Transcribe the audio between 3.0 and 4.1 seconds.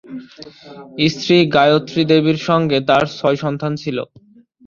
ছয় সন্তান ছিল।